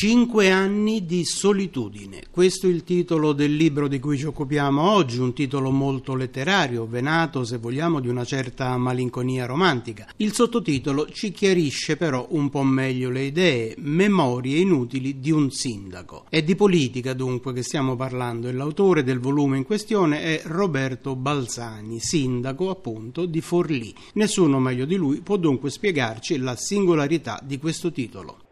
[0.00, 2.22] Cinque anni di solitudine.
[2.30, 6.86] Questo è il titolo del libro di cui ci occupiamo oggi, un titolo molto letterario,
[6.86, 10.06] venato, se vogliamo, di una certa malinconia romantica.
[10.18, 16.26] Il sottotitolo ci chiarisce però un po' meglio le idee, Memorie inutili di un sindaco.
[16.28, 21.16] È di politica dunque che stiamo parlando e l'autore del volume in questione è Roberto
[21.16, 23.92] Balzani, sindaco appunto di Forlì.
[24.12, 28.46] Nessuno meglio di lui può dunque spiegarci la singolarità di questo titolo.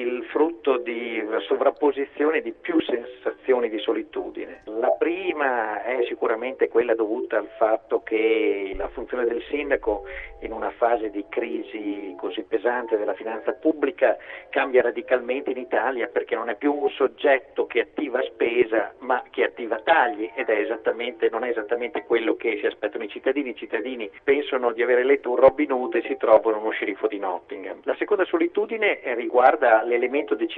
[0.00, 4.62] Il frutto di una sovrapposizione di più sensazioni di solitudine.
[4.64, 10.02] La prima è sicuramente quella dovuta al fatto che la funzione del sindaco
[10.40, 14.16] in una fase di crisi così pesante della finanza pubblica
[14.50, 19.44] cambia radicalmente in Italia perché non è più un soggetto che attiva spesa ma che
[19.44, 23.50] attiva tagli ed è esattamente, non è esattamente quello che si aspettano i cittadini.
[23.50, 27.18] I cittadini pensano di avere letto un Robin Hood e si trovano uno sceriffo di
[27.18, 27.80] Nottingham.
[27.84, 30.54] La seconda solitudine riguarda l'elemento decisionale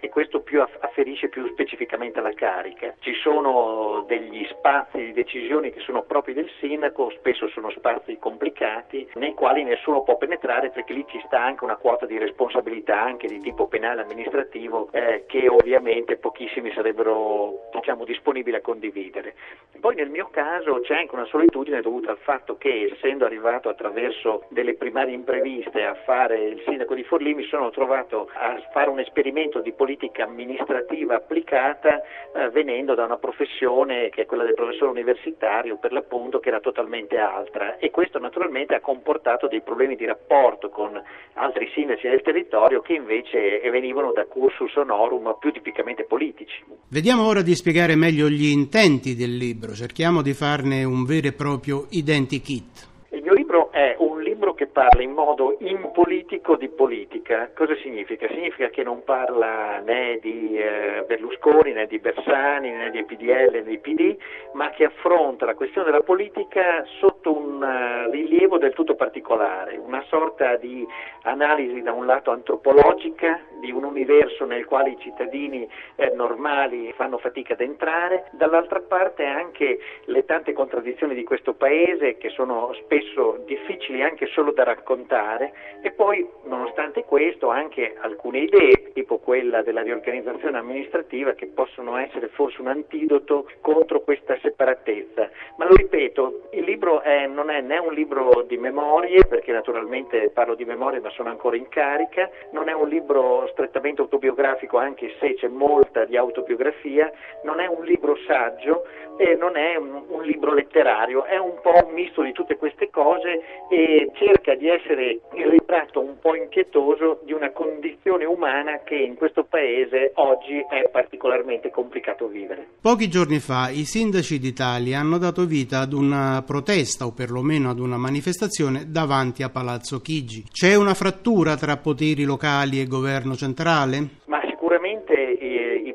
[0.00, 0.42] e questo
[0.80, 2.94] afferisce più specificamente alla carica.
[2.98, 9.08] Ci sono degli spazi di decisioni che sono propri del sindaco, spesso sono spazi complicati
[9.14, 13.26] nei quali nessuno può penetrare perché lì ci sta anche una quota di responsabilità anche
[13.26, 19.34] di tipo penale amministrativo eh, che ovviamente pochissimi sarebbero diciamo, disponibili a condividere.
[19.80, 24.44] Poi nel mio caso c'è anche una solitudine dovuta al fatto che essendo arrivato attraverso
[24.48, 29.00] delle primarie impreviste a fare il sindaco di Forlì mi sono trovato a fare un
[29.14, 32.02] esperimento di politica amministrativa applicata
[32.34, 36.58] eh, venendo da una professione che è quella del professore universitario per l'appunto che era
[36.58, 41.00] totalmente altra e questo naturalmente ha comportato dei problemi di rapporto con
[41.34, 46.64] altri sindaci del territorio che invece venivano da cursus honorum più tipicamente politici.
[46.88, 51.32] Vediamo ora di spiegare meglio gli intenti del libro, cerchiamo di farne un vero e
[51.32, 52.92] proprio identikit.
[53.10, 54.13] Il mio libro è un
[54.54, 57.50] che parla in modo impolitico di politica.
[57.54, 58.26] Cosa significa?
[58.28, 63.62] Significa che non parla né di eh, Berlusconi, né di Bersani, né di PDL, né
[63.62, 64.16] di PD,
[64.52, 70.02] ma che affronta la questione della politica sotto un uh, rilievo del tutto particolare, una
[70.08, 70.86] sorta di
[71.22, 77.18] analisi da un lato antropologica di un universo nel quale i cittadini eh, normali fanno
[77.18, 83.42] fatica ad entrare, dall'altra parte anche le tante contraddizioni di questo paese che sono spesso
[83.46, 89.82] difficili anche solo da raccontare e poi nonostante questo anche alcune idee, tipo quella della
[89.82, 95.28] riorganizzazione amministrativa, che possono essere forse un antidoto contro questa separatezza.
[95.56, 100.30] Ma lo ripeto, il libro è, non è né un libro di memorie, perché naturalmente
[100.30, 105.14] parlo di memorie ma sono ancora in carica, non è un libro strettamente autobiografico anche
[105.18, 107.10] se c'è molta di autobiografia,
[107.42, 108.84] non è un libro saggio
[109.16, 112.90] e non è un, un libro letterario, è un po' un misto di tutte queste
[112.90, 114.10] cose e
[114.44, 119.44] cerca di essere il ritratto un po' impietoso di una condizione umana che in questo
[119.44, 122.66] paese oggi è particolarmente complicato vivere.
[122.80, 127.78] Pochi giorni fa i sindaci d'Italia hanno dato vita ad una protesta o perlomeno ad
[127.78, 130.44] una manifestazione davanti a Palazzo Chigi.
[130.52, 134.20] C'è una frattura tra poteri locali e governo centrale?
[134.26, 134.43] Ma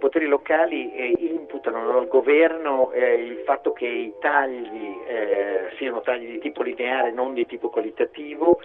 [0.10, 6.32] poteri locali eh, imputano al governo eh, il fatto che i tagli eh, siano tagli
[6.32, 8.60] di tipo lineare, non di tipo qualitativo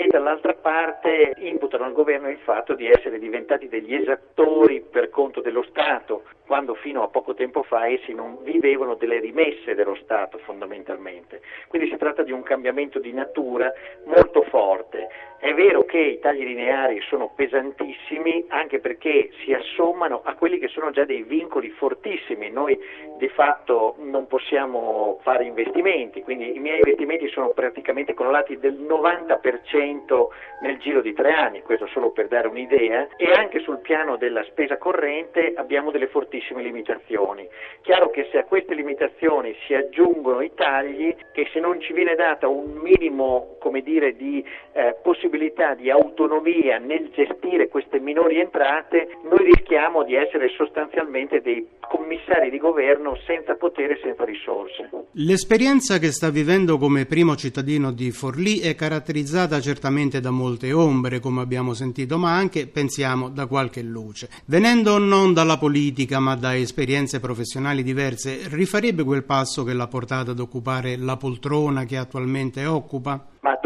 [0.00, 5.40] e dall'altra parte imputano al governo il fatto di essere diventati degli esattori per conto
[5.40, 10.38] dello Stato, quando fino a poco tempo fa essi non vivevano delle rimesse dello Stato
[10.38, 11.40] fondamentalmente.
[11.66, 13.72] Quindi si tratta di un cambiamento di natura
[14.04, 15.08] molto forte.
[15.38, 20.68] È vero che i tagli lineari sono pesantissimi anche perché si assommano a quelli che
[20.68, 22.50] sono già dei vincoli fortissimi.
[22.50, 22.78] Noi
[23.18, 30.30] di fatto non possiamo fare investimenti, quindi i miei investimenti sono praticamente crollati del 90%インと
[30.60, 34.44] nel giro di tre anni, questo solo per dare un'idea, e anche sul piano della
[34.44, 37.46] spesa corrente abbiamo delle fortissime limitazioni.
[37.82, 42.14] Chiaro che se a queste limitazioni si aggiungono i tagli, che se non ci viene
[42.14, 43.56] data un minimo
[43.88, 50.48] dire, di eh, possibilità di autonomia nel gestire queste minori entrate, noi rischiamo di essere
[50.48, 54.90] sostanzialmente dei commissari di governo senza potere e senza risorse.
[55.12, 61.20] L'esperienza che sta vivendo come primo cittadino di Forlì è caratterizzata certamente da molte ombre,
[61.20, 64.30] come abbiamo sentito, ma anche, pensiamo, da qualche luce.
[64.46, 70.30] Venendo non dalla politica, ma da esperienze professionali diverse, rifarebbe quel passo che l'ha portata
[70.30, 73.26] ad occupare la poltrona che attualmente occupa?
[73.40, 73.58] Ma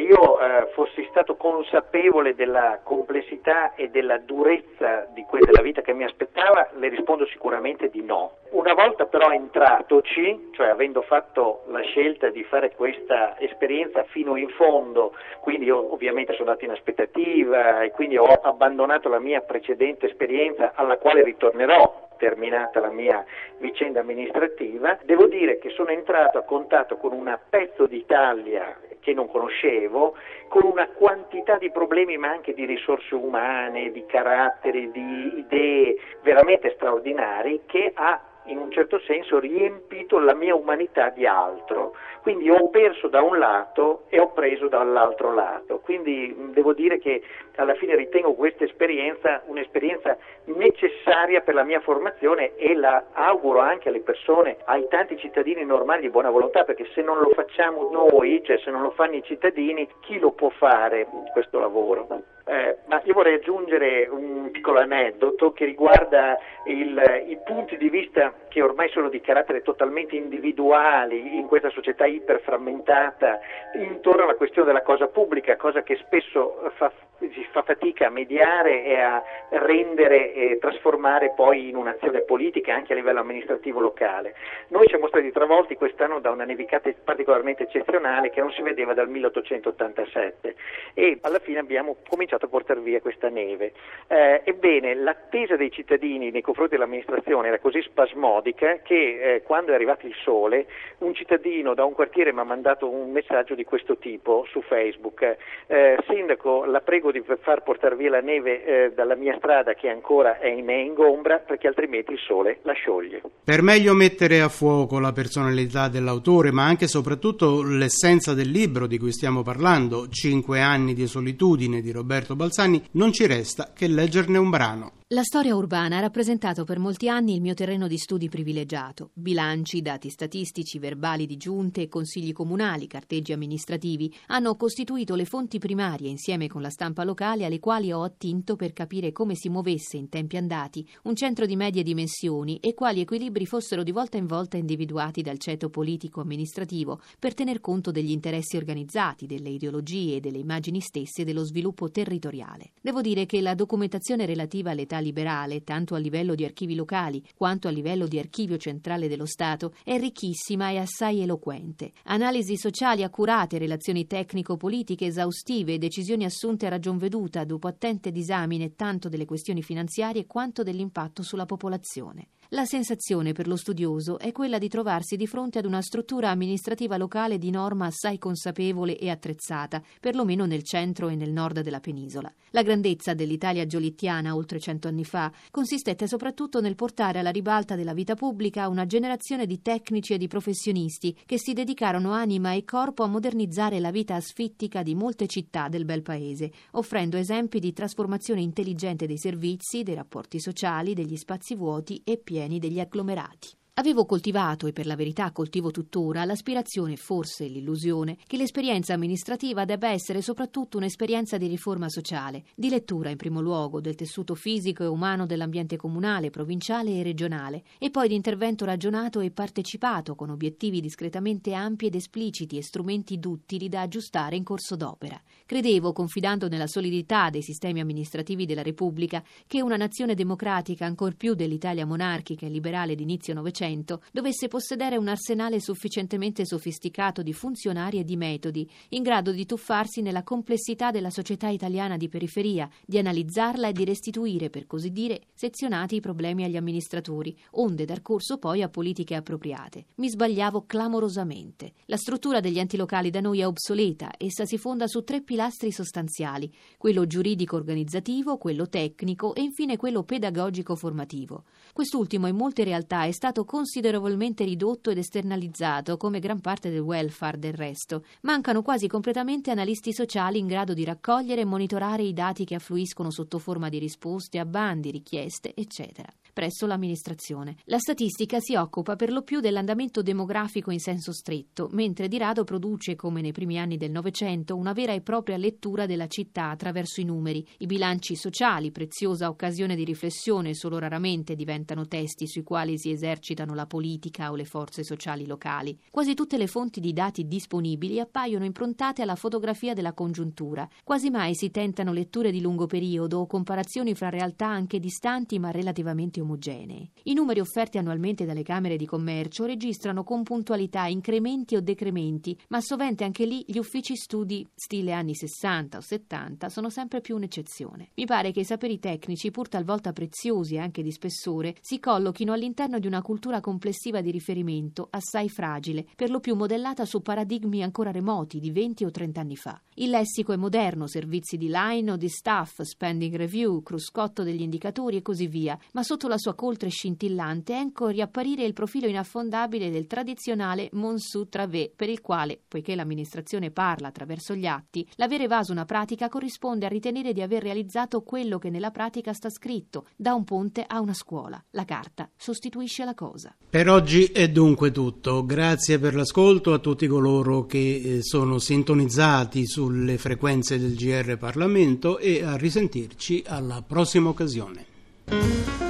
[0.00, 6.04] io eh, fossi stato consapevole della complessità e della durezza di quella vita che mi
[6.04, 8.36] aspettava, le rispondo sicuramente di no.
[8.50, 14.48] Una volta però entratoci, cioè avendo fatto la scelta di fare questa esperienza fino in
[14.50, 20.06] fondo, quindi io ovviamente sono andato in aspettativa e quindi ho abbandonato la mia precedente
[20.06, 23.24] esperienza alla quale ritornerò terminata la mia
[23.56, 29.28] vicenda amministrativa, devo dire che sono entrato a contatto con un pezzo d'Italia che non
[29.28, 30.14] conoscevo,
[30.48, 36.72] con una quantità di problemi ma anche di risorse umane, di caratteri, di idee veramente
[36.74, 38.20] straordinari che ha
[38.52, 41.94] in un certo senso riempito la mia umanità di altro.
[42.22, 45.78] Quindi ho perso da un lato e ho preso dall'altro lato.
[45.78, 47.22] Quindi devo dire che
[47.56, 53.88] alla fine ritengo questa esperienza un'esperienza necessaria per la mia formazione e la auguro anche
[53.88, 58.42] alle persone, ai tanti cittadini normali di buona volontà, perché se non lo facciamo noi,
[58.44, 62.06] cioè se non lo fanno i cittadini, chi lo può fare questo lavoro?
[62.50, 68.34] Eh, ma io vorrei aggiungere un piccolo aneddoto che riguarda il, i punti di vista
[68.48, 73.38] che ormai sono di carattere totalmente individuali in questa società iperframmentata
[73.74, 76.90] intorno alla questione della cosa pubblica, cosa che spesso fa,
[77.28, 82.92] si fa fatica a mediare e a rendere e trasformare poi in un'azione politica anche
[82.92, 84.34] a livello amministrativo locale.
[84.68, 89.08] Noi siamo stati travolti quest'anno da una nevicata particolarmente eccezionale che non si vedeva dal
[89.08, 90.54] 1887
[90.94, 93.72] e alla fine abbiamo cominciato a portare via questa neve.
[94.06, 99.74] Eh, ebbene, l'attesa dei cittadini nei confronti dell'amministrazione era così spasmodica che eh, quando è
[99.74, 100.66] arrivato il sole
[100.98, 105.36] un cittadino da un quartiere mi ha mandato un messaggio di questo tipo su Facebook.
[105.66, 109.88] Eh, sindaco, la prego di far portare via la neve eh, dalla mia strada che
[109.88, 113.22] ancora è in, è ingombra perché altrimenti il sole la scioglie.
[113.44, 118.86] Per meglio mettere a fuoco la personalità dell'autore, ma anche e soprattutto l'essenza del libro
[118.86, 123.72] di cui stiamo parlando, Cinque anni di solitudine di Roberto Roberto Balzani, non ci resta
[123.72, 124.92] che leggerne un brano.
[125.12, 129.10] La storia urbana ha rappresentato per molti anni il mio terreno di studi privilegiato.
[129.12, 136.08] Bilanci, dati statistici, verbali di giunte, consigli comunali, carteggi amministrativi hanno costituito le fonti primarie
[136.08, 140.08] insieme con la stampa locale alle quali ho attinto per capire come si muovesse in
[140.08, 144.56] tempi andati un centro di medie dimensioni e quali equilibri fossero di volta in volta
[144.56, 150.80] individuati dal ceto politico-amministrativo per tener conto degli interessi organizzati, delle ideologie e delle immagini
[150.80, 152.72] stesse dello sviluppo territoriale.
[152.80, 157.68] Devo dire che la documentazione relativa all'età liberale, tanto a livello di archivi locali quanto
[157.68, 161.92] a livello di archivio centrale dello Stato, è ricchissima e assai eloquente.
[162.04, 168.74] Analisi sociali accurate, relazioni tecnico-politiche esaustive e decisioni assunte a ragion veduta dopo attente disamine
[168.74, 172.28] tanto delle questioni finanziarie quanto dell'impatto sulla popolazione.
[172.52, 176.96] La sensazione per lo studioso è quella di trovarsi di fronte ad una struttura amministrativa
[176.96, 182.28] locale di norma assai consapevole e attrezzata, perlomeno nel centro e nel nord della penisola.
[182.50, 187.94] La grandezza dell'Italia giolittiana oltre cento anni fa consistette soprattutto nel portare alla ribalta della
[187.94, 193.04] vita pubblica una generazione di tecnici e di professionisti che si dedicarono anima e corpo
[193.04, 198.40] a modernizzare la vita asfittica di molte città del bel paese, offrendo esempi di trasformazione
[198.40, 203.59] intelligente dei servizi, dei rapporti sociali, degli spazi vuoti e pieni pieni degli agglomerati.
[203.74, 209.90] Avevo coltivato, e per la verità coltivo tuttora, l'aspirazione, forse l'illusione, che l'esperienza amministrativa debba
[209.90, 214.86] essere soprattutto un'esperienza di riforma sociale, di lettura in primo luogo del tessuto fisico e
[214.86, 220.80] umano dell'ambiente comunale, provinciale e regionale, e poi di intervento ragionato e partecipato con obiettivi
[220.80, 225.18] discretamente ampi ed espliciti e strumenti duttili da aggiustare in corso d'opera.
[225.46, 231.34] Credevo, confidando nella solidità dei sistemi amministrativi della Repubblica, che una nazione democratica, ancor più
[231.34, 237.98] dell'Italia monarchica e liberale d'inizio Novecento, Novecento dovesse possedere un arsenale sufficientemente sofisticato di funzionari
[237.98, 242.96] e di metodi, in grado di tuffarsi nella complessità della società italiana di periferia, di
[242.96, 248.38] analizzarla e di restituire, per così dire, sezionati i problemi agli amministratori, onde dar corso
[248.38, 249.84] poi a politiche appropriate.
[249.96, 251.72] Mi sbagliavo clamorosamente.
[251.86, 255.70] La struttura degli enti locali da noi è obsoleta, essa si fonda su tre pilastri
[255.70, 261.44] sostanziali, quello giuridico-organizzativo, quello tecnico e infine quello pedagogico-formativo.
[261.74, 267.36] Quest'ultimo in molte realtà è stato considerevolmente ridotto ed esternalizzato, come gran parte del welfare
[267.36, 268.04] del resto.
[268.20, 273.10] Mancano quasi completamente analisti sociali in grado di raccogliere e monitorare i dati che affluiscono
[273.10, 276.06] sotto forma di risposte a bandi, richieste, eccetera.
[276.40, 277.56] Presso l'amministrazione.
[277.64, 282.44] La statistica si occupa per lo più dell'andamento demografico in senso stretto, mentre di rado
[282.44, 287.02] produce, come nei primi anni del Novecento, una vera e propria lettura della città attraverso
[287.02, 287.46] i numeri.
[287.58, 293.52] I bilanci sociali, preziosa occasione di riflessione, solo raramente diventano testi sui quali si esercitano
[293.52, 295.78] la politica o le forze sociali locali.
[295.90, 300.66] Quasi tutte le fonti di dati disponibili appaiono improntate alla fotografia della congiuntura.
[300.84, 305.50] Quasi mai si tentano letture di lungo periodo o comparazioni fra realtà anche distanti ma
[305.50, 306.90] relativamente omogenee.
[307.04, 312.60] I numeri offerti annualmente dalle Camere di Commercio registrano con puntualità incrementi o decrementi, ma
[312.60, 317.90] sovente anche lì gli uffici studi stile anni 60 o 70 sono sempre più un'eccezione.
[317.94, 322.32] Mi pare che i saperi tecnici, pur talvolta preziosi e anche di spessore, si collochino
[322.32, 327.62] all'interno di una cultura complessiva di riferimento assai fragile, per lo più modellata su paradigmi
[327.62, 329.60] ancora remoti di 20 o 30 anni fa.
[329.74, 334.98] Il lessico è moderno, servizi di line o di staff, spending review, cruscotto degli indicatori
[334.98, 339.86] e così via, ma sotto la sua coltre scintillante ecco riapparire il profilo inaffondabile del
[339.86, 345.64] tradizionale Monsu Travé, per il quale, poiché l'amministrazione parla attraverso gli atti, l'aver evaso una
[345.64, 350.24] pratica corrisponde a ritenere di aver realizzato quello che nella pratica sta scritto, da un
[350.24, 351.42] ponte a una scuola.
[351.50, 353.34] La carta sostituisce la cosa.
[353.48, 355.24] Per oggi è dunque tutto.
[355.24, 361.98] Grazie per l'ascolto a tutti coloro che eh, sono sintonizzati sulle frequenze del GR Parlamento
[361.98, 365.69] e a risentirci alla prossima occasione.